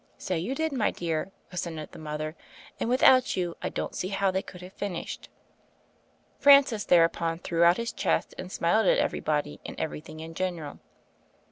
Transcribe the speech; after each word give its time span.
"So 0.17 0.33
you 0.33 0.55
did, 0.55 0.73
my 0.73 0.89
dear," 0.89 1.31
assented 1.51 1.91
the 1.91 1.99
mother, 1.99 2.35
"and 2.79 2.89
without 2.89 3.37
you, 3.37 3.55
I 3.61 3.69
don't 3.69 3.93
see 3.93 4.07
how 4.07 4.31
they 4.31 4.41
could 4.41 4.61
have 4.63 4.73
finished." 4.73 5.29
Francis 6.39 6.83
thereupon 6.85 7.37
threw 7.37 7.61
out 7.63 7.77
his 7.77 7.93
chest 7.93 8.33
and 8.39 8.51
smiled 8.51 8.87
at 8.87 8.97
everybody 8.97 9.59
and 9.63 9.79
everything 9.79 10.19
in 10.19 10.33
general. 10.33 10.79